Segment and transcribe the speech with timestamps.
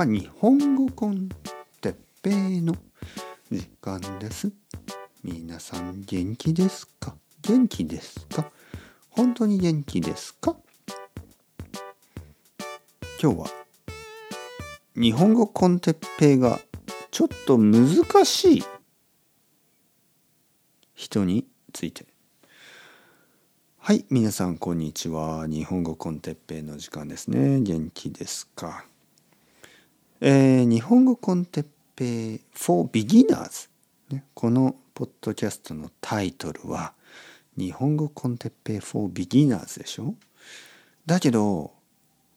[0.00, 1.28] あ、日本語コン
[1.82, 2.74] テッペイの
[3.50, 4.50] 時間です。
[5.22, 7.14] 皆さん元気ですか？
[7.42, 8.50] 元気ですか？
[9.10, 10.56] 本当に元気ですか？
[13.22, 13.46] 今日は
[14.96, 16.58] 日本語コンテッペイが
[17.10, 17.84] ちょっと難
[18.24, 18.64] しい
[20.94, 22.06] 人について。
[23.76, 25.46] はい皆さんこんにちは。
[25.46, 27.60] 日本語コンテッペイの時間ですね。
[27.60, 28.86] 元気ですか？
[30.22, 33.70] えー、日本語コンテッペイ for beginners、
[34.10, 36.92] ね、このポッドキャストのタイトルは
[37.56, 40.14] 日本語コンテッペイ for beginners でしょ？
[41.06, 41.72] だけど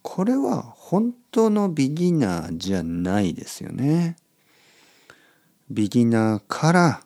[0.02, 4.15] これは本当のビギナーじゃないですよね。
[5.70, 7.02] ビギナーから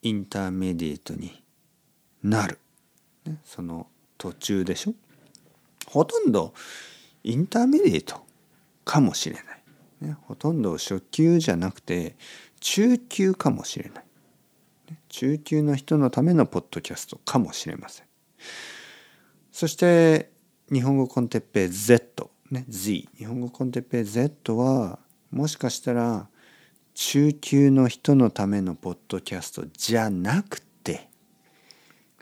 [0.00, 1.42] インターメディエートに
[2.22, 2.58] なる。
[3.26, 4.94] ね、その途中でしょ？
[5.86, 6.54] ほとんど
[7.24, 8.24] インターメディエート
[8.86, 9.61] かもしれない。
[10.02, 12.16] ね、ほとんど初級じゃなくて
[12.60, 14.04] 中級かもしれない。
[15.08, 18.06] 中級の人のためのポッドキャストかもしれません。
[19.52, 20.30] そして
[20.72, 24.98] 日本語コンテッペイ Z、ね、Z 日本語コンテッペイ Z は
[25.30, 26.28] もしかしたら
[26.94, 31.08] 中級の人のためのポッドキャストじゃなくて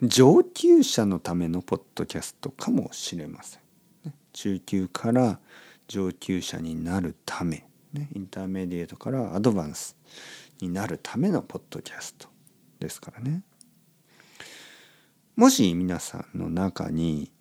[0.03, 3.61] 上級者のためのポッドキャストかもしれません。
[4.33, 5.39] 中級から
[5.87, 9.95] 上級者になるため、ね、インターメディエートからアドバンス
[10.61, 12.29] になるためのポッドキャスト
[12.79, 13.43] ですからね。
[15.35, 17.31] もし皆さんの中に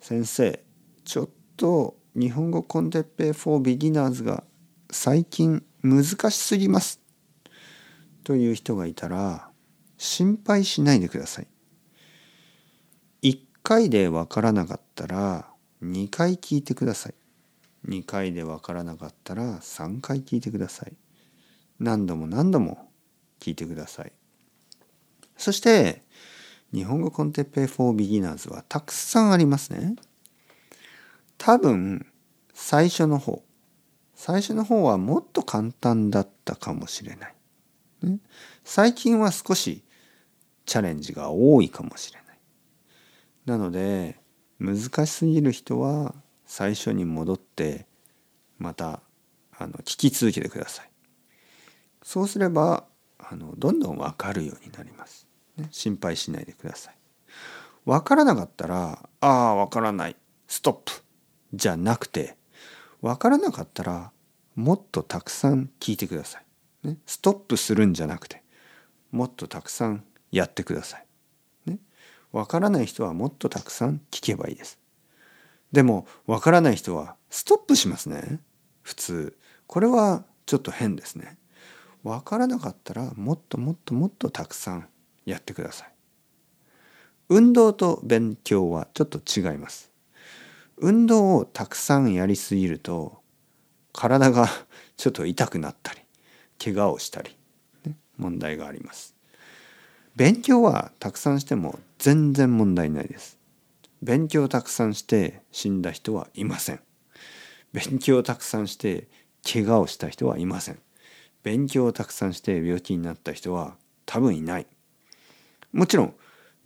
[0.00, 0.64] 先生
[1.04, 4.44] ちょっと日本語コンテッペイ for beginners が
[4.90, 7.00] 最近難しすぎます
[8.24, 9.48] という人がいたら
[9.98, 11.46] 心配しないでください。
[13.22, 15.48] 1回でわからなかったら
[15.82, 17.14] 2回聞いてください。
[17.88, 20.92] 2回でわからなかったら3回聞いてください。
[21.78, 22.88] 何度も何度も
[23.40, 24.12] 聞いてください。
[25.36, 26.02] そして
[26.72, 29.96] 日本語コンテッペイ for beginners はたくさんありますね。
[31.38, 32.06] 多分
[32.52, 33.42] 最初の方
[34.14, 37.34] 最初の方はもっと簡単だったかもしれない。
[38.64, 39.82] 最近は少し
[40.66, 42.38] チャレンジが多いかもしれない。
[43.46, 44.18] なので
[44.58, 46.14] 難しすぎる人は
[46.46, 47.86] 最初に戻って
[48.58, 49.00] また
[49.56, 50.90] あの聞き続けてください。
[52.02, 52.84] そうすれば
[53.18, 55.26] あのどんどん分かるようになります。
[55.56, 56.96] ね、心配しないでください。
[57.84, 60.16] 分からなかったら「ああ分からない
[60.48, 60.92] ストップ」
[61.52, 62.36] じゃなくて
[63.00, 64.12] 分からなかったら
[64.54, 66.86] もっとたくさん聞いてください。
[66.86, 68.42] ね、ストップするんじゃなくて
[69.10, 71.06] もっとたくさんやってください。
[71.66, 71.78] ね、
[72.32, 74.78] 分からない人はもっとたくさん聞けばいいです。
[75.74, 78.38] でも分からない人はストップしますね。
[78.82, 79.36] 普通。
[79.66, 81.36] これはちょっと変ですね。
[82.04, 84.88] 分からなかったらもっともっともっとたくさん
[85.26, 85.92] やってください。
[87.28, 89.90] 運動と勉強はちょっと違います。
[90.76, 93.18] 運動をたくさんやりすぎると
[93.92, 94.48] 体が
[94.96, 96.00] ちょっと痛くなったり
[96.62, 97.36] 怪我をしたり、
[97.84, 99.16] ね、問題があります。
[100.14, 103.42] 勉強はたくさんしても全然問題ないです。
[104.04, 106.80] 勉強をたくさんして死んだ人はいません。
[107.72, 109.08] 勉強をたくさんして
[109.50, 110.78] 怪我をした人はいません。
[111.42, 114.66] 勉強をたくさんして病気になった人は多分いない。
[115.72, 116.14] もちろん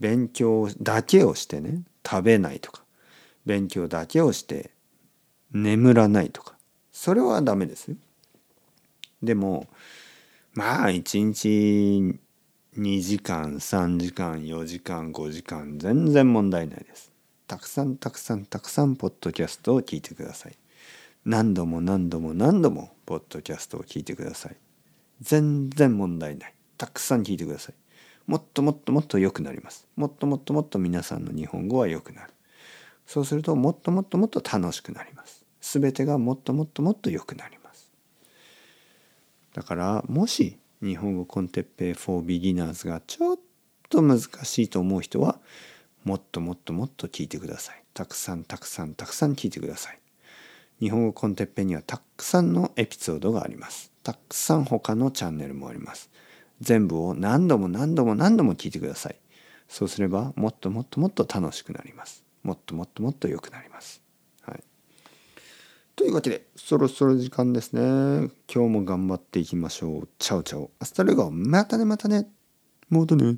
[0.01, 2.83] 勉強だけをしてね食べないとか
[3.47, 4.73] 勉強だけをして
[5.53, 6.57] 眠らないとか
[6.91, 7.97] それはダメですよ。
[9.23, 9.69] でも
[10.55, 12.19] まあ一日
[12.77, 17.08] 2時間3時間4時間5時間全然問題ないです。
[17.49, 20.57] たくさんたくさんたくさんポッドキャストを聞いてください。
[21.25, 24.57] 何度も何度も何度もポッドキャストを聞いてください。
[25.23, 26.55] 全然問題ない。
[26.77, 27.75] たくさん聞いてください。
[28.27, 29.89] もっともっともっと良くなります。
[29.97, 32.35] もっともっともっと皆さんの日本語は良くなる。
[33.07, 35.43] そうするともっともっともっと楽しくなります。
[35.63, 37.91] すべてがもっともっともっと良くなります。
[39.55, 43.39] だからもし日本語コンテッペイ for beginners がちょっ
[43.89, 45.41] と難しいと思う人は
[46.05, 47.83] もっともっともっと聞いてください。
[47.95, 49.99] たくさんたくさんたくさん聞いてください。
[50.81, 53.93] 日本語 con Teppei にはたくさんのエピソードがあります。
[54.03, 56.11] たくさん他のチャンネルもあります。
[56.61, 59.17] 全部を何度も何度も何度も聞いてください。
[59.69, 62.25] そうすればもっともっともっと楽しくなります。
[62.43, 64.01] もっともっともっと良くなります。
[64.43, 64.63] はい、
[65.97, 68.31] というわけでそろそろ時間ですね。
[68.53, 70.09] 今日も頑張っていきましょう。
[70.19, 72.29] Ciao ciao。Hasta luego またねまたね。
[72.89, 73.37] またね。